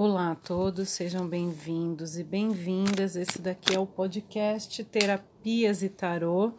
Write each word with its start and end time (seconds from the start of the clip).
Olá 0.00 0.30
a 0.30 0.34
todos, 0.36 0.90
sejam 0.90 1.26
bem-vindos 1.26 2.20
e 2.20 2.22
bem-vindas. 2.22 3.16
Esse 3.16 3.42
daqui 3.42 3.74
é 3.74 3.80
o 3.80 3.84
podcast 3.84 4.84
Terapias 4.84 5.82
e 5.82 5.88
Tarô. 5.88 6.52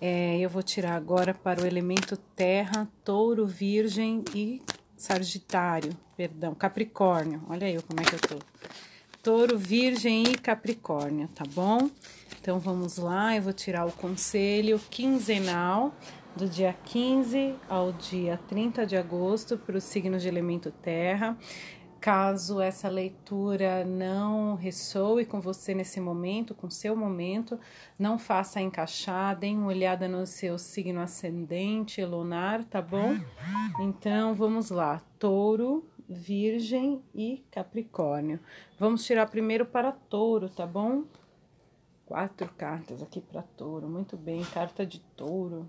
É, 0.00 0.38
eu 0.38 0.48
vou 0.48 0.62
tirar 0.62 0.94
agora 0.96 1.34
para 1.34 1.60
o 1.60 1.66
elemento 1.66 2.16
Terra, 2.34 2.88
Touro, 3.04 3.46
Virgem 3.46 4.24
e 4.34 4.62
Sagitário, 4.96 5.94
perdão, 6.16 6.54
Capricórnio. 6.54 7.42
Olha 7.50 7.66
aí 7.66 7.78
como 7.82 8.00
é 8.00 8.04
que 8.04 8.14
eu 8.14 8.20
tô. 8.20 8.38
Touro, 9.22 9.58
Virgem 9.58 10.22
e 10.22 10.38
Capricórnio, 10.38 11.28
tá 11.28 11.44
bom? 11.54 11.90
Então 12.40 12.58
vamos 12.58 12.96
lá, 12.96 13.36
eu 13.36 13.42
vou 13.42 13.52
tirar 13.52 13.84
o 13.84 13.92
conselho 13.92 14.80
quinzenal 14.88 15.94
do 16.34 16.48
dia 16.48 16.74
15 16.84 17.54
ao 17.68 17.92
dia 17.92 18.38
30 18.48 18.86
de 18.86 18.96
agosto 18.96 19.58
para 19.58 19.76
os 19.76 19.84
signos 19.84 20.22
de 20.22 20.28
elemento 20.28 20.70
Terra. 20.70 21.36
Caso 22.00 22.60
essa 22.60 22.88
leitura 22.88 23.84
não 23.84 24.54
ressoe 24.54 25.26
com 25.26 25.40
você 25.40 25.74
nesse 25.74 26.00
momento, 26.00 26.54
com 26.54 26.70
seu 26.70 26.94
momento, 26.94 27.58
não 27.98 28.16
faça 28.18 28.60
encaixar, 28.60 29.36
dê 29.36 29.48
uma 29.48 29.66
olhada 29.66 30.06
no 30.06 30.24
seu 30.24 30.58
signo 30.58 31.00
ascendente, 31.00 32.04
lunar, 32.04 32.62
tá 32.64 32.80
bom? 32.80 33.16
Então 33.80 34.32
vamos 34.32 34.70
lá: 34.70 35.02
Touro, 35.18 35.84
Virgem 36.08 37.02
e 37.12 37.44
Capricórnio. 37.50 38.38
Vamos 38.78 39.04
tirar 39.04 39.26
primeiro 39.26 39.66
para 39.66 39.90
Touro, 39.90 40.48
tá 40.48 40.66
bom? 40.66 41.02
Quatro 42.06 42.48
cartas 42.56 43.02
aqui 43.02 43.20
para 43.20 43.42
Touro, 43.42 43.88
muito 43.88 44.16
bem. 44.16 44.44
Carta 44.44 44.86
de 44.86 45.00
Touro. 45.16 45.68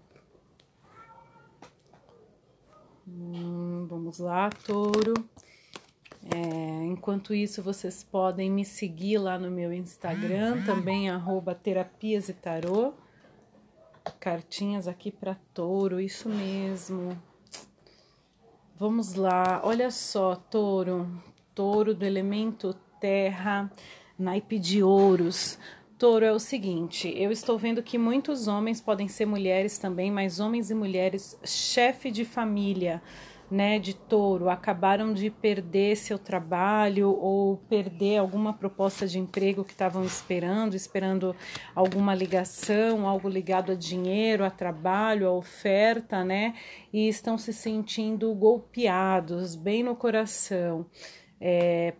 Hum, 3.07 3.87
vamos 3.89 4.19
lá, 4.19 4.49
Touro. 4.49 5.13
É, 6.39 6.85
enquanto 6.85 7.33
isso, 7.33 7.61
vocês 7.61 8.01
podem 8.01 8.49
me 8.49 8.63
seguir 8.63 9.17
lá 9.17 9.37
no 9.37 9.51
meu 9.51 9.73
Instagram, 9.73 10.63
também 10.63 11.09
arroba 11.09 11.53
terapias 11.53 12.29
e 12.29 12.33
tarô. 12.33 12.93
Cartinhas 14.19 14.87
aqui 14.87 15.11
para 15.11 15.35
touro, 15.53 15.99
isso 15.99 16.29
mesmo. 16.29 17.21
Vamos 18.77 19.15
lá, 19.15 19.61
olha 19.65 19.91
só, 19.91 20.35
touro, 20.35 21.11
touro 21.53 21.93
do 21.93 22.05
elemento 22.05 22.73
terra, 23.01 23.69
naipe 24.17 24.57
de 24.57 24.81
ouros. 24.81 25.59
Touro 25.97 26.23
é 26.23 26.31
o 26.31 26.39
seguinte, 26.39 27.13
eu 27.17 27.29
estou 27.29 27.57
vendo 27.57 27.83
que 27.83 27.97
muitos 27.97 28.47
homens 28.47 28.79
podem 28.79 29.09
ser 29.09 29.25
mulheres 29.25 29.77
também, 29.77 30.09
mas 30.09 30.39
homens 30.39 30.71
e 30.71 30.73
mulheres 30.73 31.37
chefe 31.43 32.09
de 32.09 32.23
família, 32.23 33.01
né, 33.49 33.79
de 33.79 33.93
touro 33.93 34.49
acabaram 34.49 35.13
de 35.13 35.29
perder 35.29 35.95
seu 35.95 36.19
trabalho 36.19 37.09
ou 37.09 37.57
perder 37.69 38.17
alguma 38.17 38.53
proposta 38.53 39.07
de 39.07 39.17
emprego 39.17 39.63
que 39.63 39.71
estavam 39.71 40.03
esperando, 40.03 40.75
esperando 40.75 41.35
alguma 41.73 42.13
ligação, 42.13 43.07
algo 43.07 43.27
ligado 43.27 43.71
a 43.71 43.75
dinheiro, 43.75 44.45
a 44.45 44.49
trabalho, 44.49 45.27
a 45.27 45.31
oferta, 45.31 46.23
né, 46.23 46.53
e 46.93 47.07
estão 47.07 47.37
se 47.37 47.53
sentindo 47.53 48.33
golpeados 48.35 49.55
bem 49.55 49.83
no 49.83 49.95
coração. 49.95 50.85
É, 51.41 51.93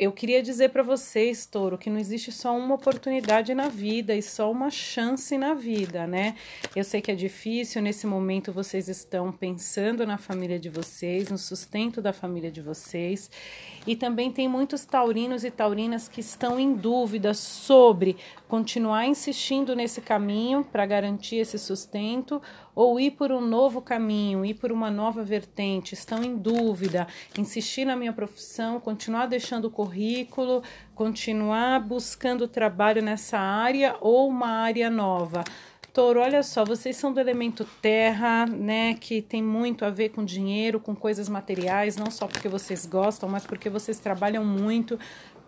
eu 0.00 0.10
queria 0.10 0.42
dizer 0.42 0.70
para 0.70 0.82
vocês, 0.82 1.44
Touro, 1.44 1.76
que 1.76 1.90
não 1.90 1.98
existe 1.98 2.32
só 2.32 2.56
uma 2.56 2.74
oportunidade 2.74 3.54
na 3.54 3.68
vida 3.68 4.16
e 4.16 4.22
só 4.22 4.50
uma 4.50 4.70
chance 4.70 5.36
na 5.36 5.52
vida, 5.52 6.06
né? 6.06 6.36
Eu 6.74 6.82
sei 6.84 7.02
que 7.02 7.10
é 7.10 7.14
difícil, 7.14 7.82
nesse 7.82 8.06
momento 8.06 8.50
vocês 8.50 8.88
estão 8.88 9.30
pensando 9.30 10.06
na 10.06 10.16
família 10.16 10.58
de 10.58 10.70
vocês, 10.70 11.28
no 11.28 11.36
sustento 11.36 12.00
da 12.00 12.14
família 12.14 12.50
de 12.50 12.62
vocês, 12.62 13.30
e 13.86 13.94
também 13.94 14.32
tem 14.32 14.48
muitos 14.48 14.86
taurinos 14.86 15.44
e 15.44 15.50
taurinas 15.50 16.08
que 16.08 16.20
estão 16.20 16.58
em 16.58 16.72
dúvida 16.72 17.34
sobre 17.34 18.16
continuar 18.48 19.06
insistindo 19.06 19.76
nesse 19.76 20.00
caminho 20.00 20.64
para 20.64 20.86
garantir 20.86 21.36
esse 21.36 21.58
sustento 21.58 22.40
ou 22.74 22.98
ir 22.98 23.12
por 23.12 23.32
um 23.32 23.40
novo 23.40 23.80
caminho, 23.80 24.44
ir 24.44 24.54
por 24.54 24.72
uma 24.72 24.90
nova 24.90 25.22
vertente, 25.22 25.94
estão 25.94 26.22
em 26.22 26.36
dúvida, 26.36 27.06
insistir 27.38 27.84
na 27.84 27.96
minha 27.96 28.12
profissão, 28.12 28.80
continuar 28.80 29.26
deixando 29.26 29.66
o 29.66 29.70
currículo, 29.70 30.62
continuar 30.94 31.80
buscando 31.80 32.48
trabalho 32.48 33.02
nessa 33.02 33.38
área 33.38 33.96
ou 34.00 34.28
uma 34.28 34.48
área 34.48 34.90
nova. 34.90 35.44
Touro, 35.92 36.20
olha 36.20 36.40
só, 36.44 36.64
vocês 36.64 36.96
são 36.96 37.12
do 37.12 37.18
elemento 37.18 37.66
terra, 37.82 38.46
né, 38.46 38.94
que 38.94 39.20
tem 39.20 39.42
muito 39.42 39.84
a 39.84 39.90
ver 39.90 40.10
com 40.10 40.24
dinheiro, 40.24 40.78
com 40.78 40.94
coisas 40.94 41.28
materiais, 41.28 41.96
não 41.96 42.12
só 42.12 42.28
porque 42.28 42.48
vocês 42.48 42.86
gostam, 42.86 43.28
mas 43.28 43.44
porque 43.44 43.68
vocês 43.68 43.98
trabalham 43.98 44.44
muito. 44.44 44.96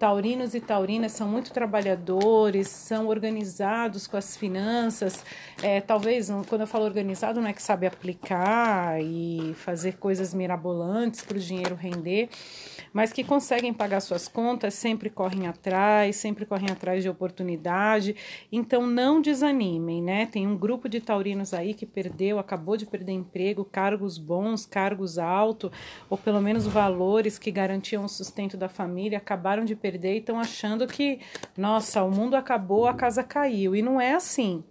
Taurinos 0.02 0.52
e 0.52 0.60
taurinas 0.60 1.12
são 1.12 1.28
muito 1.28 1.52
trabalhadores, 1.52 2.66
são 2.66 3.06
organizados 3.06 4.08
com 4.08 4.16
as 4.16 4.36
finanças. 4.36 5.24
É, 5.62 5.80
talvez, 5.80 6.28
quando 6.48 6.62
eu 6.62 6.66
falo 6.66 6.86
organizado, 6.86 7.40
não 7.40 7.46
é 7.46 7.52
que 7.52 7.62
sabe 7.62 7.86
aplicar 7.86 9.00
e 9.00 9.54
fazer 9.54 9.98
coisas 9.98 10.34
mirabolantes 10.34 11.22
para 11.22 11.36
o 11.36 11.40
dinheiro 11.40 11.76
render, 11.76 12.28
mas 12.92 13.12
que 13.12 13.22
conseguem 13.22 13.72
pagar 13.72 14.00
suas 14.00 14.26
contas, 14.26 14.74
sempre 14.74 15.08
correm 15.08 15.46
atrás, 15.46 16.16
sempre 16.16 16.44
correm 16.46 16.72
atrás 16.72 17.04
de 17.04 17.08
oportunidade. 17.08 18.16
Então 18.50 18.84
não 18.84 19.22
desanimem, 19.22 20.02
né? 20.02 20.26
Tem 20.26 20.48
um 20.48 20.58
grupo 20.58 20.88
de 20.88 20.98
taurinos 20.98 21.54
aí 21.54 21.74
que 21.74 21.86
perdeu, 21.86 22.40
acabou 22.40 22.76
de 22.76 22.86
perder 22.86 23.12
emprego, 23.12 23.64
cargos 23.64 24.18
bons, 24.18 24.66
cargos 24.66 25.16
altos, 25.16 25.70
ou 26.10 26.18
pelo 26.18 26.40
menos 26.40 26.66
valores 26.66 27.38
que 27.38 27.52
garantiam 27.52 28.04
o 28.04 28.08
sustento 28.08 28.56
da 28.56 28.68
família, 28.68 29.18
acabaram 29.18 29.64
de 29.64 29.76
perder 29.76 29.91
e 29.96 30.18
estão 30.18 30.38
achando 30.38 30.86
que, 30.86 31.20
nossa, 31.56 32.02
o 32.02 32.10
mundo 32.10 32.34
acabou, 32.34 32.86
a 32.86 32.94
casa 32.94 33.22
caiu. 33.22 33.74
E 33.74 33.82
não 33.82 34.00
é 34.00 34.14
assim 34.14 34.64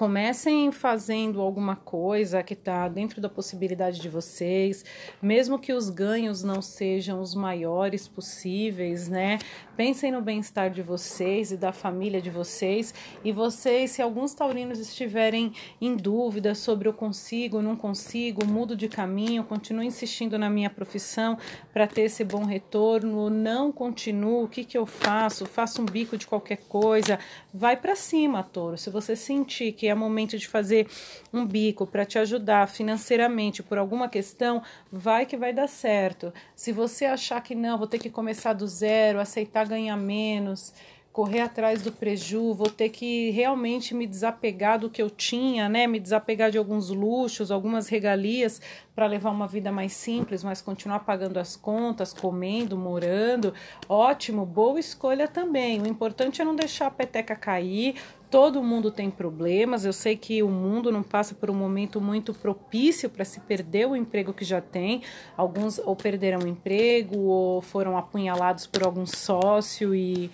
comecem 0.00 0.72
fazendo 0.72 1.42
alguma 1.42 1.76
coisa 1.76 2.42
que 2.42 2.54
está 2.54 2.88
dentro 2.88 3.20
da 3.20 3.28
possibilidade 3.28 4.00
de 4.00 4.08
vocês, 4.08 4.82
mesmo 5.20 5.58
que 5.58 5.74
os 5.74 5.90
ganhos 5.90 6.42
não 6.42 6.62
sejam 6.62 7.20
os 7.20 7.34
maiores 7.34 8.08
possíveis, 8.08 9.08
né? 9.08 9.38
Pensem 9.76 10.10
no 10.10 10.22
bem-estar 10.22 10.70
de 10.70 10.80
vocês 10.80 11.52
e 11.52 11.56
da 11.56 11.70
família 11.70 12.20
de 12.20 12.30
vocês. 12.30 12.94
E 13.22 13.30
vocês, 13.30 13.90
se 13.90 14.00
alguns 14.00 14.32
taurinos 14.32 14.78
estiverem 14.78 15.52
em 15.80 15.94
dúvida 15.94 16.54
sobre 16.54 16.88
eu 16.88 16.94
consigo, 16.94 17.60
não 17.60 17.76
consigo, 17.76 18.46
mudo 18.46 18.74
de 18.74 18.88
caminho, 18.88 19.44
continuo 19.44 19.82
insistindo 19.82 20.38
na 20.38 20.48
minha 20.48 20.70
profissão 20.70 21.36
para 21.74 21.86
ter 21.86 22.02
esse 22.02 22.24
bom 22.24 22.44
retorno, 22.44 23.28
não 23.28 23.70
continuo, 23.70 24.44
o 24.44 24.48
que, 24.48 24.64
que 24.64 24.78
eu 24.78 24.86
faço? 24.86 25.44
Faço 25.44 25.82
um 25.82 25.86
bico 25.86 26.16
de 26.16 26.26
qualquer 26.26 26.58
coisa. 26.68 27.18
Vai 27.52 27.76
para 27.76 27.94
cima, 27.94 28.42
touro. 28.42 28.78
Se 28.78 28.88
você 28.88 29.14
sentir 29.14 29.72
que 29.72 29.89
é 29.90 29.94
momento 29.94 30.38
de 30.38 30.48
fazer 30.48 30.88
um 31.32 31.44
bico 31.44 31.86
para 31.86 32.04
te 32.04 32.18
ajudar 32.18 32.68
financeiramente 32.68 33.62
por 33.62 33.78
alguma 33.78 34.08
questão, 34.08 34.62
vai 34.90 35.26
que 35.26 35.36
vai 35.36 35.52
dar 35.52 35.68
certo. 35.68 36.32
Se 36.54 36.72
você 36.72 37.04
achar 37.04 37.42
que 37.42 37.54
não, 37.54 37.78
vou 37.78 37.86
ter 37.86 37.98
que 37.98 38.10
começar 38.10 38.52
do 38.52 38.66
zero, 38.66 39.20
aceitar 39.20 39.66
ganhar 39.66 39.96
menos, 39.96 40.72
correr 41.12 41.40
atrás 41.40 41.82
do 41.82 41.90
preju, 41.90 42.54
vou 42.54 42.70
ter 42.70 42.88
que 42.88 43.30
realmente 43.30 43.94
me 43.94 44.06
desapegar 44.06 44.78
do 44.78 44.88
que 44.88 45.02
eu 45.02 45.10
tinha, 45.10 45.68
né? 45.68 45.86
Me 45.86 45.98
desapegar 45.98 46.50
de 46.50 46.58
alguns 46.58 46.88
luxos, 46.88 47.50
algumas 47.50 47.88
regalias 47.88 48.60
para 48.94 49.06
levar 49.06 49.30
uma 49.30 49.48
vida 49.48 49.72
mais 49.72 49.92
simples, 49.92 50.44
mas 50.44 50.62
continuar 50.62 51.00
pagando 51.00 51.38
as 51.38 51.56
contas, 51.56 52.12
comendo, 52.12 52.76
morando. 52.76 53.52
Ótimo, 53.88 54.46
boa 54.46 54.78
escolha 54.78 55.26
também. 55.26 55.80
O 55.80 55.86
importante 55.86 56.40
é 56.40 56.44
não 56.44 56.54
deixar 56.54 56.86
a 56.86 56.90
peteca 56.90 57.34
cair. 57.34 57.96
Todo 58.30 58.62
mundo 58.62 58.92
tem 58.92 59.10
problemas. 59.10 59.84
Eu 59.84 59.92
sei 59.92 60.16
que 60.16 60.40
o 60.40 60.48
mundo 60.48 60.92
não 60.92 61.02
passa 61.02 61.34
por 61.34 61.50
um 61.50 61.54
momento 61.54 62.00
muito 62.00 62.32
propício 62.32 63.10
para 63.10 63.24
se 63.24 63.40
perder 63.40 63.88
o 63.88 63.96
emprego 63.96 64.32
que 64.32 64.44
já 64.44 64.60
tem. 64.60 65.02
Alguns 65.36 65.78
ou 65.78 65.96
perderam 65.96 66.40
o 66.40 66.46
emprego 66.46 67.18
ou 67.18 67.60
foram 67.60 67.98
apunhalados 67.98 68.68
por 68.68 68.84
algum 68.84 69.04
sócio 69.04 69.92
e 69.92 70.30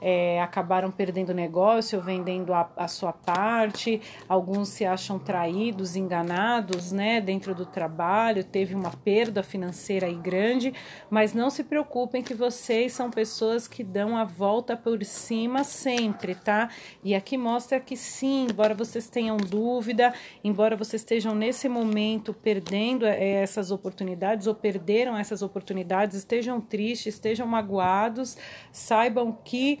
é, 0.00 0.40
acabaram 0.40 0.90
perdendo 0.90 1.34
negócio 1.34 2.00
vendendo 2.00 2.52
a, 2.52 2.70
a, 2.76 2.88
sua 2.88 3.12
parte, 3.12 4.00
alguns 4.28 4.68
se 4.68 4.84
acham 4.84 5.18
traídos, 5.18 5.96
enganados, 5.96 6.90
né, 6.92 7.20
dentro 7.20 7.54
do 7.54 7.66
trabalho, 7.66 8.42
teve 8.42 8.74
uma 8.74 8.90
perda 8.90 9.42
financeira 9.42 10.06
aí 10.06 10.14
grande, 10.14 10.72
mas 11.10 11.34
não 11.34 11.50
se 11.50 11.64
preocupem 11.64 12.22
que 12.22 12.34
vocês 12.34 12.92
são 12.92 13.10
pessoas 13.10 13.68
que 13.68 13.84
dão 13.84 14.16
a 14.16 14.24
volta 14.24 14.76
por 14.76 15.04
cima 15.04 15.64
sempre, 15.64 16.34
tá? 16.34 16.70
E 17.04 17.14
aqui 17.14 17.36
mostra 17.36 17.80
que 17.80 17.96
sim, 17.96 18.46
embora 18.50 18.74
vocês 18.74 19.08
tenham 19.08 19.36
dúvida, 19.36 20.14
embora 20.42 20.76
vocês 20.76 21.02
estejam 21.02 21.34
nesse 21.34 21.68
momento 21.68 22.32
perdendo 22.32 23.06
é, 23.06 23.42
essas 23.42 23.70
oportunidades 23.70 24.46
ou 24.46 24.54
perderam 24.54 25.16
essas 25.16 25.42
oportunidades, 25.42 26.16
estejam 26.16 26.60
tristes, 26.60 27.14
estejam 27.14 27.46
magoados, 27.46 28.36
saibam 28.72 29.32
que 29.32 29.80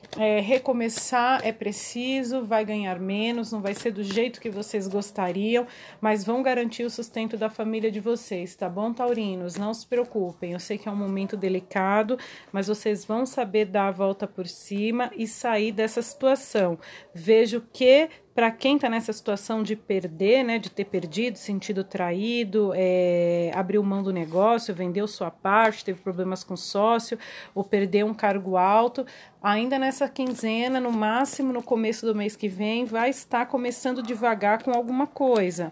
é, 0.17 0.39
recomeçar 0.41 1.39
é 1.43 1.51
preciso, 1.51 2.43
vai 2.43 2.65
ganhar 2.65 2.99
menos, 2.99 3.51
não 3.51 3.61
vai 3.61 3.73
ser 3.73 3.91
do 3.91 4.03
jeito 4.03 4.41
que 4.41 4.49
vocês 4.49 4.87
gostariam, 4.87 5.65
mas 6.01 6.25
vão 6.25 6.43
garantir 6.43 6.83
o 6.83 6.89
sustento 6.89 7.37
da 7.37 7.49
família 7.49 7.91
de 7.91 7.99
vocês, 7.99 8.55
tá 8.55 8.67
bom, 8.67 8.91
taurinos? 8.91 9.55
Não 9.55 9.73
se 9.73 9.85
preocupem, 9.87 10.51
eu 10.51 10.59
sei 10.59 10.77
que 10.77 10.89
é 10.89 10.91
um 10.91 10.95
momento 10.95 11.37
delicado, 11.37 12.17
mas 12.51 12.67
vocês 12.67 13.05
vão 13.05 13.25
saber 13.25 13.65
dar 13.65 13.87
a 13.87 13.91
volta 13.91 14.27
por 14.27 14.47
cima 14.47 15.11
e 15.15 15.25
sair 15.25 15.71
dessa 15.71 16.01
situação. 16.01 16.77
Vejo 17.13 17.63
que 17.71 18.09
para 18.33 18.49
quem 18.49 18.75
está 18.75 18.89
nessa 18.89 19.11
situação 19.11 19.61
de 19.61 19.75
perder, 19.75 20.43
né, 20.43 20.57
de 20.57 20.69
ter 20.69 20.85
perdido, 20.85 21.37
sentido 21.37 21.83
traído, 21.83 22.71
é, 22.73 23.51
abriu 23.53 23.83
mão 23.83 24.01
do 24.01 24.13
negócio, 24.13 24.73
vendeu 24.73 25.05
sua 25.07 25.29
parte, 25.29 25.83
teve 25.83 26.01
problemas 26.01 26.43
com 26.43 26.55
sócio, 26.55 27.19
ou 27.53 27.63
perdeu 27.63 28.07
um 28.07 28.13
cargo 28.13 28.55
alto, 28.55 29.05
ainda 29.41 29.77
nessa 29.77 30.00
quinzena, 30.07 30.79
no 30.79 30.91
máximo 30.91 31.53
no 31.53 31.63
começo 31.63 32.05
do 32.05 32.15
mês 32.15 32.35
que 32.35 32.47
vem, 32.47 32.85
vai 32.85 33.09
estar 33.09 33.45
começando 33.45 34.01
devagar 34.01 34.63
com 34.63 34.71
alguma 34.71 35.07
coisa. 35.07 35.71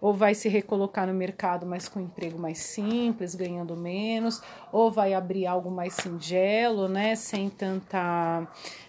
Ou 0.00 0.12
vai 0.12 0.34
se 0.34 0.48
recolocar 0.48 1.06
no 1.06 1.14
mercado, 1.14 1.64
mas 1.64 1.88
com 1.88 2.00
um 2.00 2.04
emprego 2.04 2.38
mais 2.38 2.58
simples, 2.58 3.34
ganhando 3.34 3.76
menos, 3.76 4.42
ou 4.72 4.90
vai 4.90 5.14
abrir 5.14 5.46
algo 5.46 5.70
mais 5.70 5.94
singelo, 5.94 6.88
né, 6.88 7.14
sem 7.14 7.48
tanta 7.48 8.46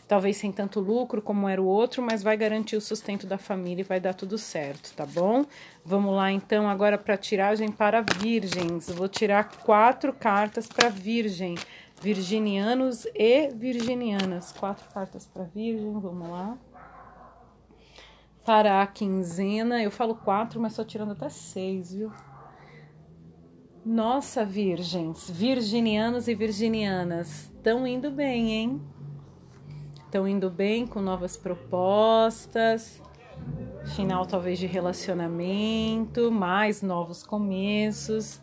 talvez 0.08 0.38
sem 0.38 0.52
tanto 0.52 0.80
lucro 0.80 1.22
como 1.22 1.48
era 1.48 1.62
o 1.62 1.66
outro, 1.66 2.02
mas 2.04 2.22
vai 2.22 2.38
garantir 2.38 2.76
o 2.76 2.82
sustento 2.82 3.26
da 3.26 3.38
família 3.38 3.82
e 3.82 3.84
vai 3.84 4.00
dar 4.00 4.14
tudo 4.14 4.38
certo, 4.38 4.94
tá 4.96 5.06
bom? 5.06 5.46
Vamos 5.84 6.14
lá 6.14 6.32
então 6.32 6.70
agora 6.70 6.98
para 6.98 7.18
tiragem 7.18 7.72
para 7.72 8.02
virgens. 8.02 8.90
vou 8.90 9.08
tirar 9.08 9.50
quatro 9.64 10.14
cartas 10.14 10.68
para 10.68 10.90
virgem, 10.90 11.56
virginianos 12.04 13.08
e 13.16 13.48
virginianas. 13.56 14.52
Quatro 14.52 14.86
cartas 14.94 15.26
para 15.26 15.46
virgem, 15.46 15.94
vamos 15.94 16.30
lá. 16.30 16.58
Para 18.46 18.82
a 18.82 18.88
quinzena, 18.88 19.82
eu 19.82 19.90
falo 19.90 20.14
quatro, 20.16 20.60
mas 20.60 20.74
só 20.74 20.84
tirando 20.84 21.14
até 21.14 21.30
seis, 21.30 21.94
viu? 21.94 22.12
Nossa, 23.86 24.44
virgens, 24.44 25.30
virginianos 25.30 26.28
e 26.28 26.36
virginianas, 26.36 27.46
estão 27.56 27.88
indo 27.88 28.12
bem, 28.12 28.52
hein? 28.52 28.82
estão 30.14 30.28
indo 30.28 30.50
bem 30.50 30.86
com 30.86 31.02
novas 31.02 31.36
propostas, 31.36 33.02
final 33.96 34.26
talvez 34.28 34.60
de 34.60 34.68
relacionamento, 34.68 36.32
mais 36.32 36.84
novos 36.84 37.24
começos. 37.24 38.43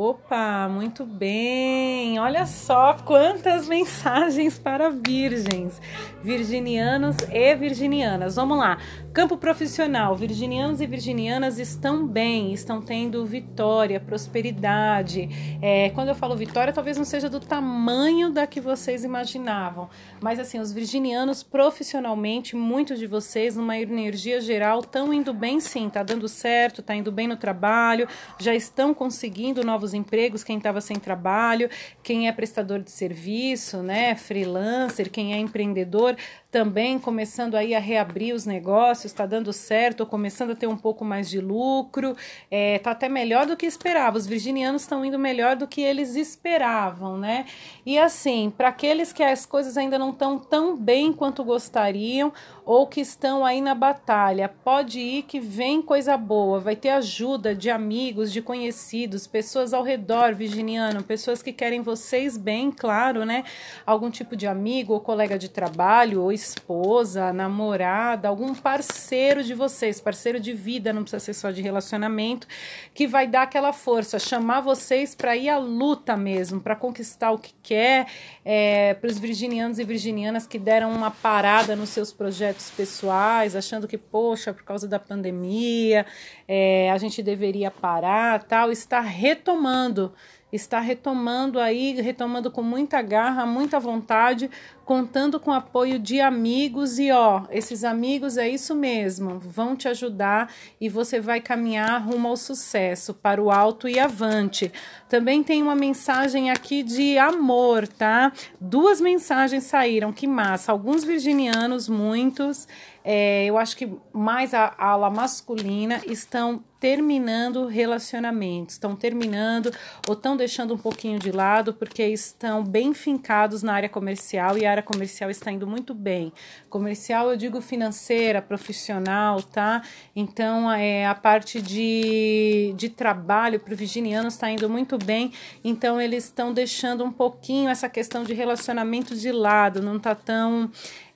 Opa, 0.00 0.68
muito 0.68 1.04
bem! 1.04 2.20
Olha 2.20 2.46
só 2.46 2.96
quantas 3.04 3.66
mensagens 3.66 4.56
para 4.56 4.90
virgens, 4.90 5.82
virginianos 6.22 7.16
e 7.32 7.56
virginianas. 7.56 8.36
Vamos 8.36 8.58
lá. 8.58 8.78
Campo 9.12 9.36
profissional: 9.36 10.14
virginianos 10.14 10.80
e 10.80 10.86
virginianas 10.86 11.58
estão 11.58 12.06
bem, 12.06 12.52
estão 12.52 12.80
tendo 12.80 13.26
vitória, 13.26 13.98
prosperidade. 13.98 15.58
É, 15.60 15.90
quando 15.90 16.10
eu 16.10 16.14
falo 16.14 16.36
vitória, 16.36 16.72
talvez 16.72 16.96
não 16.96 17.04
seja 17.04 17.28
do 17.28 17.40
tamanho 17.40 18.30
da 18.30 18.46
que 18.46 18.60
vocês 18.60 19.02
imaginavam, 19.02 19.90
mas 20.20 20.38
assim, 20.38 20.60
os 20.60 20.70
virginianos 20.70 21.42
profissionalmente, 21.42 22.54
muitos 22.54 23.00
de 23.00 23.08
vocês, 23.08 23.56
numa 23.56 23.76
energia 23.76 24.40
geral, 24.40 24.78
estão 24.78 25.12
indo 25.12 25.34
bem 25.34 25.58
sim, 25.58 25.90
tá 25.90 26.04
dando 26.04 26.28
certo, 26.28 26.82
tá 26.82 26.94
indo 26.94 27.10
bem 27.10 27.26
no 27.26 27.36
trabalho, 27.36 28.06
já 28.38 28.54
estão 28.54 28.94
conseguindo 28.94 29.64
novos 29.64 29.87
novos 29.88 29.94
empregos, 29.94 30.44
quem 30.44 30.58
estava 30.58 30.80
sem 30.80 30.96
trabalho, 30.96 31.70
quem 32.02 32.28
é 32.28 32.32
prestador 32.32 32.80
de 32.80 32.90
serviço, 32.90 33.82
né, 33.82 34.14
freelancer, 34.14 35.10
quem 35.10 35.34
é 35.34 35.38
empreendedor, 35.38 36.16
também 36.50 36.98
começando 36.98 37.56
aí 37.56 37.74
a 37.74 37.78
reabrir 37.78 38.34
os 38.34 38.46
negócios, 38.46 39.12
está 39.12 39.26
dando 39.26 39.52
certo, 39.52 40.06
começando 40.06 40.52
a 40.52 40.56
ter 40.56 40.66
um 40.66 40.78
pouco 40.78 41.04
mais 41.04 41.28
de 41.28 41.40
lucro, 41.40 42.16
está 42.50 42.90
é, 42.90 42.92
até 42.98 43.08
melhor 43.08 43.44
do 43.44 43.56
que 43.56 43.66
esperava. 43.66 44.16
Os 44.16 44.26
virginianos 44.26 44.82
estão 44.82 45.04
indo 45.04 45.18
melhor 45.18 45.56
do 45.56 45.66
que 45.66 45.82
eles 45.82 46.16
esperavam, 46.16 47.18
né? 47.18 47.44
E 47.84 47.98
assim, 47.98 48.50
para 48.56 48.68
aqueles 48.68 49.12
que 49.12 49.22
as 49.22 49.44
coisas 49.44 49.76
ainda 49.76 49.98
não 49.98 50.10
estão 50.10 50.38
tão 50.38 50.74
bem 50.74 51.12
quanto 51.12 51.44
gostariam 51.44 52.32
ou 52.64 52.86
que 52.86 53.00
estão 53.00 53.44
aí 53.44 53.60
na 53.60 53.74
batalha, 53.74 54.48
pode 54.48 55.00
ir 55.00 55.22
que 55.22 55.40
vem 55.40 55.82
coisa 55.82 56.16
boa, 56.16 56.60
vai 56.60 56.76
ter 56.76 56.90
ajuda 56.90 57.54
de 57.54 57.70
amigos, 57.70 58.32
de 58.32 58.42
conhecidos, 58.42 59.26
pessoas 59.26 59.74
ao 59.74 59.82
redor, 59.82 60.34
virginiano, 60.34 61.02
pessoas 61.02 61.42
que 61.42 61.52
querem 61.52 61.82
vocês 61.82 62.36
bem, 62.36 62.70
claro, 62.70 63.24
né? 63.24 63.44
Algum 63.86 64.10
tipo 64.10 64.36
de 64.36 64.46
amigo 64.46 64.94
ou 64.94 65.00
colega 65.00 65.38
de 65.38 65.48
trabalho 65.48 66.22
ou 66.22 66.37
esposa, 66.38 67.32
namorada, 67.32 68.28
algum 68.28 68.54
parceiro 68.54 69.42
de 69.42 69.54
vocês, 69.54 70.00
parceiro 70.00 70.40
de 70.40 70.52
vida, 70.52 70.92
não 70.92 71.02
precisa 71.02 71.20
ser 71.20 71.34
só 71.34 71.50
de 71.50 71.60
relacionamento, 71.60 72.46
que 72.94 73.06
vai 73.06 73.26
dar 73.26 73.42
aquela 73.42 73.72
força, 73.72 74.18
chamar 74.18 74.60
vocês 74.60 75.14
para 75.14 75.36
ir 75.36 75.48
à 75.48 75.58
luta 75.58 76.16
mesmo, 76.16 76.60
para 76.60 76.76
conquistar 76.76 77.32
o 77.32 77.38
que 77.38 77.52
quer, 77.62 78.06
é, 78.44 78.94
para 78.94 79.08
os 79.08 79.18
virginianos 79.18 79.78
e 79.78 79.84
virginianas 79.84 80.46
que 80.46 80.58
deram 80.58 80.92
uma 80.92 81.10
parada 81.10 81.74
nos 81.74 81.90
seus 81.90 82.12
projetos 82.12 82.70
pessoais, 82.70 83.56
achando 83.56 83.88
que, 83.88 83.98
poxa, 83.98 84.52
por 84.52 84.62
causa 84.62 84.86
da 84.86 84.98
pandemia, 84.98 86.06
é, 86.46 86.90
a 86.90 86.98
gente 86.98 87.22
deveria 87.22 87.70
parar, 87.70 88.42
tal, 88.44 88.70
está 88.70 89.00
retomando 89.00 90.12
está 90.52 90.80
retomando 90.80 91.60
aí, 91.60 92.00
retomando 92.00 92.50
com 92.50 92.62
muita 92.62 93.02
garra, 93.02 93.44
muita 93.44 93.78
vontade, 93.78 94.50
contando 94.88 95.38
com 95.38 95.50
o 95.50 95.54
apoio 95.54 95.98
de 95.98 96.18
amigos 96.18 96.98
e 96.98 97.12
ó, 97.12 97.42
esses 97.50 97.84
amigos 97.84 98.38
é 98.38 98.48
isso 98.48 98.74
mesmo, 98.74 99.38
vão 99.38 99.76
te 99.76 99.86
ajudar 99.86 100.50
e 100.80 100.88
você 100.88 101.20
vai 101.20 101.42
caminhar 101.42 102.02
rumo 102.02 102.28
ao 102.28 102.38
sucesso, 102.38 103.12
para 103.12 103.42
o 103.42 103.50
alto 103.50 103.86
e 103.86 103.98
avante. 103.98 104.72
Também 105.06 105.42
tem 105.42 105.62
uma 105.62 105.76
mensagem 105.76 106.50
aqui 106.50 106.82
de 106.82 107.18
amor, 107.18 107.86
tá? 107.86 108.32
Duas 108.58 108.98
mensagens 108.98 109.64
saíram, 109.64 110.10
que 110.10 110.26
massa. 110.26 110.72
Alguns 110.72 111.04
virginianos, 111.04 111.86
muitos, 111.86 112.66
é, 113.04 113.46
eu 113.46 113.56
acho 113.56 113.76
que 113.76 113.90
mais 114.12 114.52
a 114.52 114.74
ala 114.76 115.08
masculina 115.08 116.02
estão 116.06 116.62
terminando 116.78 117.66
relacionamentos, 117.66 118.74
estão 118.74 118.94
terminando 118.94 119.72
ou 120.06 120.14
estão 120.14 120.36
deixando 120.36 120.74
um 120.74 120.78
pouquinho 120.78 121.18
de 121.18 121.32
lado 121.32 121.72
porque 121.72 122.04
estão 122.04 122.62
bem 122.62 122.92
fincados 122.92 123.62
na 123.62 123.72
área 123.72 123.88
comercial 123.88 124.58
e 124.58 124.66
a 124.66 124.70
comercial 124.82 125.30
está 125.30 125.50
indo 125.52 125.66
muito 125.66 125.94
bem. 125.94 126.32
Comercial, 126.68 127.30
eu 127.30 127.36
digo 127.36 127.60
financeira, 127.60 128.40
profissional, 128.40 129.42
tá? 129.42 129.82
Então, 130.14 130.70
é, 130.72 131.06
a 131.06 131.14
parte 131.14 131.60
de, 131.60 132.74
de 132.76 132.88
trabalho 132.88 133.60
para 133.60 133.74
o 133.74 133.76
virginiano 133.76 134.28
está 134.28 134.50
indo 134.50 134.68
muito 134.68 134.98
bem, 134.98 135.32
então 135.62 136.00
eles 136.00 136.24
estão 136.24 136.52
deixando 136.52 137.04
um 137.04 137.12
pouquinho 137.12 137.68
essa 137.68 137.88
questão 137.88 138.24
de 138.24 138.34
relacionamento 138.34 139.14
de 139.14 139.32
lado, 139.32 139.82
não 139.82 139.96
está 139.96 140.14
tão 140.14 140.70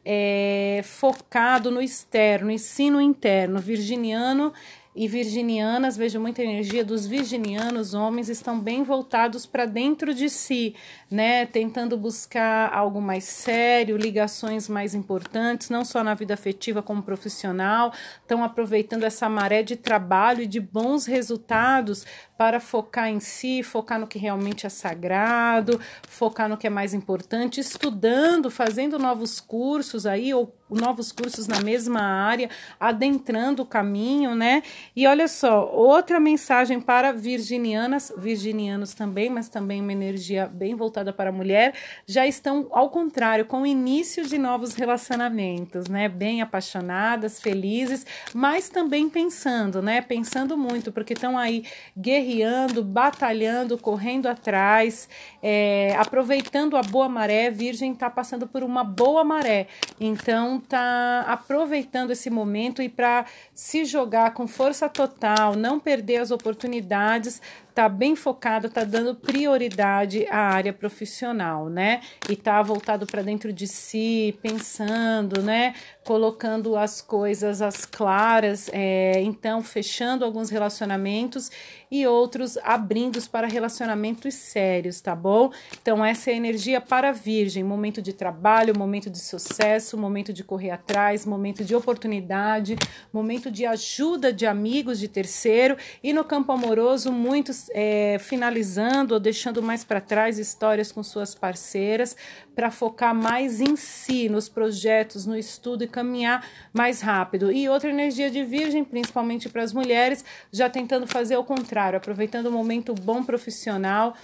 é, 0.04 0.82
focado 0.84 1.70
no 1.70 1.80
externo, 1.80 2.50
e 2.50 2.58
sim 2.58 2.90
no 2.90 3.00
interno. 3.00 3.58
Virginiano 3.58 4.52
e 4.94 5.08
virginianas, 5.08 5.96
vejo 5.96 6.20
muita 6.20 6.42
energia 6.42 6.84
dos 6.84 7.06
virginianos, 7.06 7.94
homens 7.94 8.28
estão 8.28 8.60
bem 8.60 8.82
voltados 8.82 9.46
para 9.46 9.64
dentro 9.64 10.12
de 10.12 10.28
si, 10.28 10.74
né, 11.10 11.46
tentando 11.46 11.96
buscar 11.96 12.70
algo 12.72 13.00
mais 13.00 13.24
sério, 13.24 13.96
ligações 13.96 14.68
mais 14.68 14.94
importantes, 14.94 15.70
não 15.70 15.82
só 15.82 16.04
na 16.04 16.12
vida 16.12 16.34
afetiva 16.34 16.82
como 16.82 17.02
profissional, 17.02 17.92
estão 18.20 18.44
aproveitando 18.44 19.04
essa 19.04 19.30
maré 19.30 19.62
de 19.62 19.76
trabalho 19.76 20.42
e 20.42 20.46
de 20.46 20.60
bons 20.60 21.06
resultados 21.06 22.04
para 22.36 22.60
focar 22.60 23.08
em 23.08 23.20
si, 23.20 23.62
focar 23.62 23.98
no 23.98 24.06
que 24.06 24.18
realmente 24.18 24.66
é 24.66 24.68
sagrado, 24.68 25.80
focar 26.08 26.48
no 26.48 26.56
que 26.56 26.66
é 26.66 26.70
mais 26.70 26.92
importante, 26.92 27.60
estudando, 27.60 28.50
fazendo 28.50 28.98
novos 28.98 29.40
cursos 29.40 30.04
aí 30.04 30.34
ou 30.34 30.52
novos 30.72 31.12
cursos 31.12 31.46
na 31.46 31.60
mesma 31.60 32.00
área, 32.00 32.50
adentrando 32.78 33.62
o 33.62 33.66
caminho, 33.66 34.34
né? 34.34 34.62
E 34.94 35.06
olha 35.06 35.28
só, 35.28 35.70
outra 35.72 36.18
mensagem 36.18 36.80
para 36.80 37.12
virginianas, 37.12 38.12
virginianos 38.16 38.94
também, 38.94 39.30
mas 39.30 39.48
também 39.48 39.80
uma 39.80 39.92
energia 39.92 40.46
bem 40.46 40.74
voltada 40.74 41.12
para 41.12 41.30
a 41.30 41.32
mulher, 41.32 41.74
já 42.06 42.26
estão 42.26 42.66
ao 42.70 42.90
contrário, 42.90 43.44
com 43.44 43.62
o 43.62 43.66
início 43.66 44.26
de 44.26 44.38
novos 44.38 44.74
relacionamentos, 44.74 45.88
né? 45.88 46.08
Bem 46.08 46.42
apaixonadas, 46.42 47.40
felizes, 47.40 48.06
mas 48.34 48.68
também 48.68 49.08
pensando, 49.08 49.82
né? 49.82 50.00
Pensando 50.00 50.56
muito, 50.56 50.92
porque 50.92 51.12
estão 51.12 51.36
aí 51.36 51.64
guerreando, 51.96 52.82
batalhando, 52.82 53.76
correndo 53.76 54.26
atrás, 54.26 55.08
é, 55.42 55.94
aproveitando 55.98 56.76
a 56.76 56.82
boa 56.82 57.08
maré. 57.08 57.50
Virgem 57.50 57.92
está 57.92 58.08
passando 58.08 58.46
por 58.46 58.62
uma 58.62 58.84
boa 58.84 59.24
maré, 59.24 59.66
então 60.00 60.61
tá 60.62 61.24
aproveitando 61.26 62.10
esse 62.10 62.30
momento 62.30 62.80
e 62.82 62.88
para 62.88 63.26
se 63.54 63.84
jogar 63.84 64.32
com 64.32 64.46
força 64.46 64.88
total, 64.88 65.54
não 65.54 65.78
perder 65.78 66.18
as 66.18 66.30
oportunidades 66.30 67.40
tá 67.74 67.88
bem 67.88 68.14
focada, 68.14 68.68
tá 68.68 68.84
dando 68.84 69.14
prioridade 69.14 70.26
à 70.28 70.38
área 70.38 70.72
profissional, 70.72 71.68
né? 71.68 72.00
E 72.28 72.36
tá 72.36 72.60
voltado 72.62 73.06
para 73.06 73.22
dentro 73.22 73.52
de 73.52 73.66
si, 73.66 74.38
pensando, 74.42 75.42
né? 75.42 75.74
Colocando 76.04 76.76
as 76.76 77.00
coisas 77.00 77.62
às 77.62 77.84
claras, 77.84 78.68
é, 78.72 79.20
então 79.22 79.62
fechando 79.62 80.24
alguns 80.24 80.50
relacionamentos 80.50 81.50
e 81.90 82.06
outros 82.06 82.56
abrindo 82.58 83.22
para 83.30 83.46
relacionamentos 83.46 84.34
sérios, 84.34 85.00
tá 85.00 85.14
bom? 85.14 85.50
Então, 85.80 86.04
essa 86.04 86.30
é 86.30 86.34
a 86.34 86.36
energia 86.36 86.80
para 86.80 87.12
Virgem: 87.12 87.62
momento 87.62 88.00
de 88.00 88.12
trabalho, 88.12 88.76
momento 88.76 89.10
de 89.10 89.18
sucesso, 89.18 89.96
momento 89.96 90.32
de 90.32 90.42
correr 90.42 90.70
atrás, 90.70 91.26
momento 91.26 91.64
de 91.64 91.74
oportunidade, 91.74 92.76
momento 93.12 93.50
de 93.50 93.66
ajuda 93.66 94.32
de 94.32 94.46
amigos, 94.46 94.98
de 94.98 95.08
terceiro, 95.08 95.76
e 96.02 96.12
no 96.12 96.24
campo 96.24 96.52
amoroso, 96.52 97.12
muitos 97.12 97.61
é, 97.72 98.18
finalizando 98.18 99.14
ou 99.14 99.20
deixando 99.20 99.62
mais 99.62 99.84
para 99.84 100.00
trás 100.00 100.38
histórias 100.38 100.90
com 100.90 101.02
suas 101.02 101.34
parceiras 101.34 102.16
para 102.54 102.70
focar 102.70 103.14
mais 103.14 103.60
em 103.60 103.76
si, 103.76 104.28
nos 104.28 104.48
projetos, 104.48 105.26
no 105.26 105.36
estudo 105.36 105.84
e 105.84 105.88
caminhar 105.88 106.46
mais 106.72 107.00
rápido. 107.00 107.50
E 107.50 107.68
outra 107.68 107.90
energia 107.90 108.30
de 108.30 108.44
Virgem, 108.44 108.84
principalmente 108.84 109.48
para 109.48 109.62
as 109.62 109.72
mulheres, 109.72 110.24
já 110.50 110.68
tentando 110.68 111.06
fazer 111.06 111.36
o 111.36 111.44
contrário, 111.44 111.96
aproveitando 111.96 112.46
o 112.46 112.52
momento 112.52 112.94
bom 112.94 113.22
profissional 113.22 114.14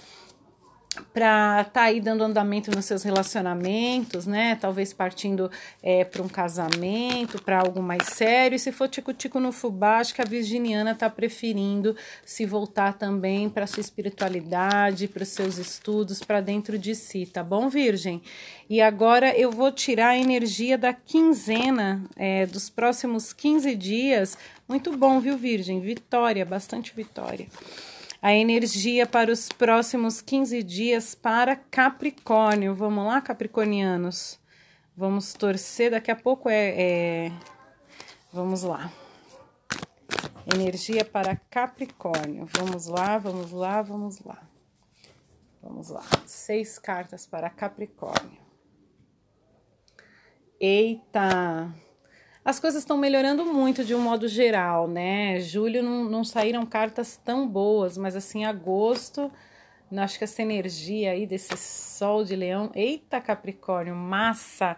para 1.13 1.61
estar 1.61 1.71
tá 1.71 1.81
aí 1.83 2.01
dando 2.01 2.23
andamento 2.23 2.71
nos 2.71 2.85
seus 2.85 3.03
relacionamentos, 3.03 4.25
né? 4.25 4.57
Talvez 4.59 4.91
partindo 4.91 5.49
é, 5.83 6.03
para 6.03 6.21
um 6.21 6.27
casamento, 6.27 7.41
para 7.41 7.59
algo 7.59 7.81
mais 7.81 8.07
sério. 8.07 8.55
E 8.55 8.59
se 8.59 8.71
for 8.71 8.87
tico-tico 8.87 9.39
no 9.39 9.51
fubá, 9.51 9.99
acho 9.99 10.15
que 10.15 10.21
a 10.21 10.25
virginiana 10.25 10.91
está 10.91 11.09
preferindo 11.09 11.95
se 12.25 12.45
voltar 12.45 12.93
também 12.93 13.49
para 13.49 13.67
sua 13.67 13.81
espiritualidade, 13.81 15.07
para 15.07 15.23
os 15.23 15.29
seus 15.29 15.57
estudos, 15.57 16.21
para 16.23 16.41
dentro 16.41 16.77
de 16.77 16.95
si, 16.95 17.25
tá 17.25 17.43
bom, 17.43 17.69
Virgem? 17.69 18.21
E 18.67 18.81
agora 18.81 19.35
eu 19.37 19.51
vou 19.51 19.71
tirar 19.71 20.09
a 20.09 20.17
energia 20.17 20.77
da 20.77 20.93
quinzena 20.93 22.03
é, 22.15 22.45
dos 22.47 22.69
próximos 22.69 23.31
15 23.31 23.75
dias. 23.75 24.37
Muito 24.67 24.95
bom, 24.95 25.19
viu, 25.19 25.37
Virgem? 25.37 25.79
Vitória, 25.79 26.45
bastante 26.45 26.95
vitória 26.95 27.47
a 28.21 28.33
energia 28.33 29.05
para 29.05 29.31
os 29.31 29.49
próximos 29.49 30.21
15 30.21 30.61
dias 30.63 31.15
para 31.15 31.55
Capricórnio. 31.55 32.75
Vamos 32.75 33.05
lá, 33.05 33.21
Capricornianos? 33.21 34.39
Vamos 34.95 35.33
torcer, 35.33 35.91
daqui 35.91 36.11
a 36.11 36.15
pouco 36.15 36.49
é. 36.49 37.27
é... 37.27 37.31
Vamos 38.33 38.63
lá. 38.63 38.91
Energia 40.53 41.05
para 41.05 41.35
Capricórnio. 41.35 42.47
Vamos 42.57 42.87
lá, 42.87 43.17
vamos 43.17 43.51
lá, 43.51 43.81
vamos 43.81 44.19
lá. 44.19 44.41
Vamos 45.61 45.89
lá. 45.89 46.03
Seis 46.25 46.77
cartas 46.77 47.25
para 47.25 47.49
Capricórnio. 47.49 48.39
Eita! 50.59 51.73
As 52.49 52.59
coisas 52.59 52.81
estão 52.81 52.97
melhorando 52.97 53.45
muito 53.45 53.85
de 53.85 53.93
um 53.93 54.01
modo 54.01 54.27
geral, 54.27 54.87
né? 54.87 55.39
Julho 55.39 55.83
não, 55.83 56.05
não 56.05 56.23
saíram 56.23 56.65
cartas 56.65 57.15
tão 57.15 57.47
boas, 57.47 57.95
mas 57.95 58.15
assim, 58.15 58.43
agosto, 58.43 59.31
acho 59.95 60.17
que 60.17 60.23
essa 60.23 60.41
energia 60.41 61.11
aí 61.11 61.27
desse 61.27 61.55
sol 61.55 62.23
de 62.23 62.35
leão, 62.35 62.71
eita 62.73 63.21
Capricórnio, 63.21 63.95
massa! 63.95 64.75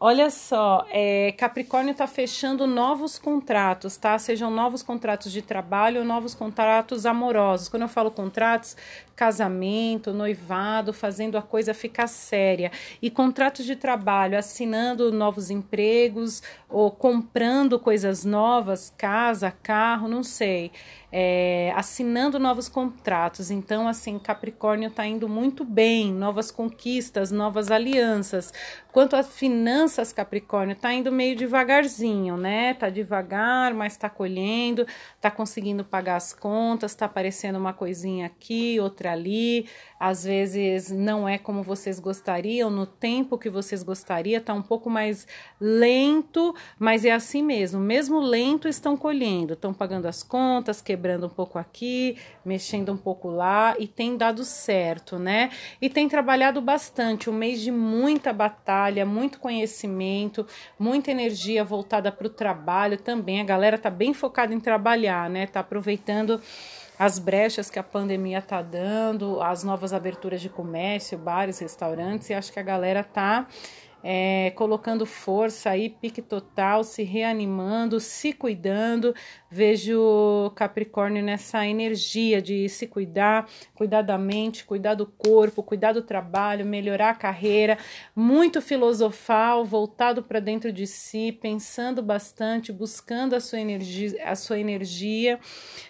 Olha 0.00 0.30
só, 0.30 0.86
é, 0.90 1.32
Capricórnio 1.32 1.90
está 1.90 2.06
fechando 2.06 2.68
novos 2.68 3.18
contratos, 3.18 3.96
tá? 3.96 4.16
Sejam 4.16 4.48
novos 4.48 4.80
contratos 4.80 5.32
de 5.32 5.42
trabalho 5.42 6.04
novos 6.04 6.36
contratos 6.36 7.04
amorosos. 7.04 7.68
Quando 7.68 7.82
eu 7.82 7.88
falo 7.88 8.08
contratos, 8.08 8.76
casamento, 9.16 10.12
noivado, 10.12 10.92
fazendo 10.92 11.36
a 11.36 11.42
coisa 11.42 11.74
ficar 11.74 12.06
séria. 12.06 12.70
E 13.02 13.10
contratos 13.10 13.64
de 13.66 13.74
trabalho, 13.74 14.38
assinando 14.38 15.10
novos 15.10 15.50
empregos 15.50 16.44
ou 16.68 16.92
comprando 16.92 17.76
coisas 17.76 18.24
novas, 18.24 18.94
casa, 18.96 19.50
carro, 19.50 20.06
não 20.06 20.22
sei 20.22 20.70
é, 21.10 21.72
assinando 21.74 22.38
novos 22.38 22.68
contratos. 22.68 23.50
Então, 23.50 23.88
assim, 23.88 24.18
Capricórnio 24.18 24.88
está 24.88 25.06
indo 25.06 25.28
muito 25.28 25.64
bem, 25.64 26.12
novas 26.12 26.50
conquistas, 26.50 27.30
novas 27.30 27.70
alianças. 27.70 28.52
Quanto 28.98 29.14
às 29.14 29.32
finanças, 29.32 30.12
Capricórnio 30.12 30.72
está 30.72 30.92
indo 30.92 31.12
meio 31.12 31.36
devagarzinho, 31.36 32.36
né? 32.36 32.74
Tá 32.74 32.90
devagar, 32.90 33.72
mas 33.72 33.92
está 33.92 34.10
colhendo, 34.10 34.84
está 35.14 35.30
conseguindo 35.30 35.84
pagar 35.84 36.16
as 36.16 36.32
contas, 36.32 36.90
está 36.90 37.06
aparecendo 37.06 37.60
uma 37.60 37.72
coisinha 37.72 38.26
aqui, 38.26 38.80
outra 38.80 39.12
ali 39.12 39.68
às 40.00 40.24
vezes 40.24 40.90
não 40.90 41.28
é 41.28 41.38
como 41.38 41.62
vocês 41.62 41.98
gostariam, 41.98 42.70
no 42.70 42.86
tempo 42.86 43.36
que 43.36 43.50
vocês 43.50 43.82
gostariam, 43.82 44.38
está 44.38 44.54
um 44.54 44.62
pouco 44.62 44.88
mais 44.88 45.26
lento, 45.60 46.54
mas 46.78 47.04
é 47.04 47.10
assim 47.10 47.42
mesmo. 47.42 47.80
Mesmo 47.80 48.20
lento, 48.20 48.68
estão 48.68 48.96
colhendo, 48.96 49.54
estão 49.54 49.74
pagando 49.74 50.06
as 50.06 50.22
contas, 50.22 50.80
quebrando 50.80 51.26
um 51.26 51.30
pouco 51.30 51.58
aqui, 51.58 52.16
mexendo 52.44 52.92
um 52.92 52.96
pouco 52.96 53.28
lá 53.28 53.74
e 53.78 53.86
tem 53.88 54.16
dado 54.16 54.44
certo, 54.44 55.18
né? 55.18 55.50
E 55.80 55.90
tem 55.90 56.08
trabalhado 56.08 56.60
bastante, 56.60 57.28
um 57.28 57.32
mês 57.32 57.60
de 57.60 57.72
muita 57.72 58.32
batalha, 58.32 58.87
muito 59.04 59.38
conhecimento, 59.38 60.46
muita 60.78 61.10
energia 61.10 61.64
voltada 61.64 62.10
para 62.10 62.26
o 62.26 62.30
trabalho 62.30 62.98
também. 62.98 63.40
A 63.40 63.44
galera 63.44 63.78
tá 63.78 63.90
bem 63.90 64.12
focada 64.14 64.54
em 64.54 64.60
trabalhar, 64.60 65.28
né? 65.28 65.46
Tá 65.46 65.60
aproveitando 65.60 66.40
as 66.98 67.18
brechas 67.18 67.70
que 67.70 67.78
a 67.78 67.82
pandemia 67.82 68.38
está 68.38 68.60
dando, 68.60 69.40
as 69.40 69.62
novas 69.62 69.92
aberturas 69.92 70.40
de 70.40 70.48
comércio, 70.48 71.16
bares, 71.16 71.60
restaurantes, 71.60 72.28
e 72.28 72.34
acho 72.34 72.52
que 72.52 72.58
a 72.58 72.62
galera 72.62 73.04
tá 73.04 73.46
é, 74.02 74.52
colocando 74.54 75.04
força 75.04 75.70
aí, 75.70 75.88
pique 75.88 76.22
total, 76.22 76.84
se 76.84 77.02
reanimando, 77.02 77.98
se 77.98 78.32
cuidando. 78.32 79.14
Vejo 79.50 80.52
Capricórnio 80.54 81.22
nessa 81.22 81.66
energia 81.66 82.40
de 82.40 82.68
se 82.68 82.86
cuidar, 82.86 83.48
cuidar 83.74 84.02
da 84.02 84.18
mente, 84.18 84.64
cuidar 84.64 84.94
do 84.94 85.06
corpo, 85.06 85.62
cuidar 85.62 85.92
do 85.92 86.02
trabalho, 86.02 86.66
melhorar 86.66 87.10
a 87.10 87.14
carreira, 87.14 87.78
muito 88.14 88.60
filosofal, 88.60 89.64
voltado 89.64 90.22
para 90.22 90.38
dentro 90.38 90.72
de 90.72 90.86
si, 90.86 91.32
pensando 91.32 92.02
bastante, 92.02 92.72
buscando 92.72 93.34
a 93.34 93.40
sua 93.40 93.60
energia, 93.60 94.22
a 94.24 94.36
sua 94.36 94.58
energia, 94.58 95.40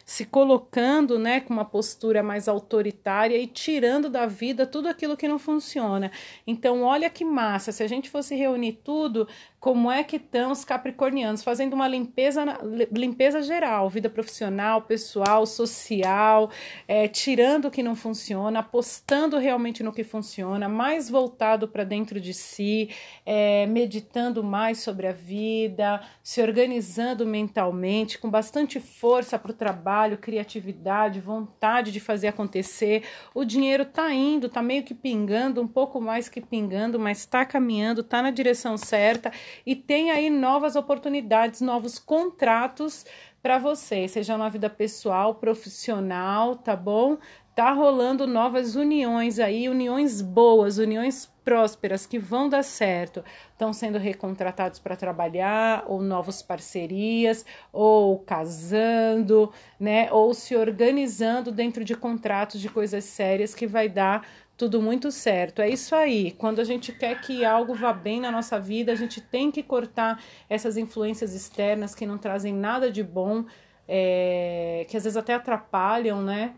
se 0.04 0.24
colocando, 0.24 1.18
né, 1.18 1.40
com 1.40 1.52
uma 1.52 1.64
postura 1.64 2.22
mais 2.22 2.48
autoritária 2.48 3.36
e 3.36 3.46
tirando 3.46 4.08
da 4.08 4.26
vida 4.26 4.66
tudo 4.66 4.88
aquilo 4.88 5.16
que 5.16 5.28
não 5.28 5.38
funciona. 5.38 6.10
Então, 6.46 6.82
olha 6.82 7.10
que 7.10 7.24
massa, 7.24 7.72
se 7.72 7.82
a 7.82 7.86
gente 7.86 7.98
fosse 8.07 8.35
reunir 8.35 8.78
tudo, 8.85 9.26
como 9.60 9.90
é 9.90 10.04
que 10.04 10.16
estão 10.16 10.52
os 10.52 10.64
capricornianos 10.64 11.42
fazendo 11.42 11.72
uma 11.72 11.88
limpeza, 11.88 12.44
limpeza 12.92 13.42
geral, 13.42 13.90
vida 13.90 14.08
profissional, 14.08 14.82
pessoal, 14.82 15.44
social, 15.46 16.50
é, 16.86 17.08
tirando 17.08 17.66
o 17.66 17.70
que 17.70 17.82
não 17.82 17.96
funciona, 17.96 18.60
apostando 18.60 19.36
realmente 19.36 19.82
no 19.82 19.92
que 19.92 20.04
funciona, 20.04 20.68
mais 20.68 21.10
voltado 21.10 21.66
para 21.66 21.82
dentro 21.82 22.20
de 22.20 22.32
si, 22.32 22.90
é, 23.26 23.66
meditando 23.66 24.44
mais 24.44 24.78
sobre 24.78 25.08
a 25.08 25.12
vida, 25.12 26.00
se 26.22 26.40
organizando 26.40 27.26
mentalmente, 27.26 28.16
com 28.18 28.30
bastante 28.30 28.78
força 28.78 29.36
para 29.38 29.50
o 29.50 29.54
trabalho, 29.54 30.18
criatividade, 30.18 31.20
vontade 31.20 31.90
de 31.90 31.98
fazer 31.98 32.28
acontecer. 32.28 33.02
O 33.34 33.44
dinheiro 33.44 33.82
está 33.82 34.12
indo, 34.14 34.46
está 34.46 34.62
meio 34.62 34.84
que 34.84 34.94
pingando, 34.94 35.60
um 35.60 35.66
pouco 35.66 36.00
mais 36.00 36.28
que 36.28 36.40
pingando, 36.40 36.96
mas 36.96 37.18
está 37.18 37.44
caminhando, 37.44 38.02
está 38.02 38.22
na 38.22 38.30
direção 38.30 38.78
certa 38.78 39.32
e 39.64 39.75
tem 39.75 40.11
aí 40.11 40.31
novas 40.31 40.76
oportunidades, 40.76 41.61
novos 41.61 41.99
contratos 41.99 43.05
para 43.43 43.59
você, 43.59 44.09
seja 44.09 44.37
na 44.37 44.49
vida 44.49 44.69
pessoal, 44.69 45.35
profissional, 45.35 46.57
tá 46.57 46.75
bom? 46.75 47.19
Tá 47.55 47.73
rolando 47.73 48.26
novas 48.26 48.76
uniões 48.76 49.38
aí, 49.38 49.69
uniões 49.69 50.21
boas, 50.21 50.78
uniões 50.78 51.26
prósperas 51.45 52.07
que 52.07 52.19
vão 52.19 52.49
dar 52.49 52.62
certo. 52.62 53.25
Estão 53.50 53.73
sendo 53.73 53.99
recontratados 53.99 54.78
para 54.78 54.95
trabalhar, 54.95 55.83
ou 55.88 56.00
novas 56.02 56.43
parcerias, 56.43 57.45
ou 57.73 58.19
casando, 58.19 59.52
né? 59.81 60.12
Ou 60.12 60.35
se 60.35 60.55
organizando 60.55 61.50
dentro 61.50 61.85
de 61.85 61.97
contratos 61.97 62.61
de 62.61 62.69
coisas 62.69 63.05
sérias 63.05 63.55
que 63.55 63.67
vai 63.67 63.88
dar 63.88 64.25
tudo 64.58 64.82
muito 64.82 65.12
certo. 65.12 65.62
É 65.62 65.70
isso 65.70 65.94
aí. 65.94 66.32
Quando 66.32 66.60
a 66.60 66.64
gente 66.64 66.92
quer 66.92 67.20
que 67.20 67.44
algo 67.44 67.74
vá 67.74 67.92
bem 67.92 68.20
na 68.20 68.32
nossa 68.32 68.58
vida, 68.58 68.90
a 68.90 68.96
gente 68.96 69.20
tem 69.20 69.52
que 69.52 69.62
cortar 69.62 70.20
essas 70.50 70.76
influências 70.76 71.32
externas 71.32 71.94
que 71.94 72.04
não 72.04 72.18
trazem 72.18 72.52
nada 72.52 72.90
de 72.90 73.04
bom, 73.04 73.44
é, 73.86 74.84
que 74.90 74.96
às 74.96 75.04
vezes 75.04 75.16
até 75.16 75.34
atrapalham, 75.34 76.20
né? 76.20 76.54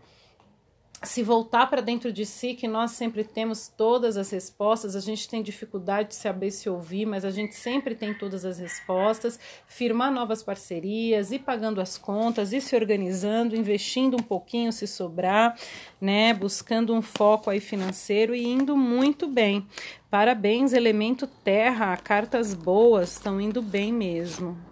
Se 1.03 1.23
voltar 1.23 1.67
para 1.67 1.81
dentro 1.81 2.13
de 2.13 2.25
si, 2.25 2.53
que 2.53 2.67
nós 2.67 2.91
sempre 2.91 3.23
temos 3.23 3.67
todas 3.67 4.17
as 4.17 4.29
respostas, 4.29 4.95
a 4.95 4.99
gente 4.99 5.27
tem 5.27 5.41
dificuldade 5.41 6.09
de 6.09 6.15
saber 6.15 6.51
se 6.51 6.69
ouvir, 6.69 7.07
mas 7.07 7.25
a 7.25 7.31
gente 7.31 7.55
sempre 7.55 7.95
tem 7.95 8.13
todas 8.13 8.45
as 8.45 8.59
respostas, 8.59 9.39
firmar 9.65 10.11
novas 10.11 10.43
parcerias, 10.43 11.31
ir 11.31 11.39
pagando 11.39 11.81
as 11.81 11.97
contas, 11.97 12.53
ir 12.53 12.61
se 12.61 12.75
organizando, 12.75 13.55
investindo 13.55 14.15
um 14.15 14.23
pouquinho 14.23 14.71
se 14.71 14.85
sobrar, 14.85 15.57
né, 15.99 16.33
buscando 16.35 16.93
um 16.93 17.01
foco 17.01 17.49
aí 17.49 17.59
financeiro 17.59 18.35
e 18.35 18.45
indo 18.45 18.77
muito 18.77 19.27
bem. 19.27 19.65
Parabéns, 20.09 20.71
elemento 20.71 21.25
terra, 21.25 21.97
cartas 21.97 22.53
boas, 22.53 23.13
estão 23.13 23.41
indo 23.41 23.61
bem 23.61 23.91
mesmo. 23.91 24.70